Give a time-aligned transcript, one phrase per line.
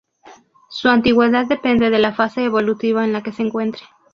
[0.71, 3.83] Su antigüedad depende de la fase evolutiva en la que se encuentre.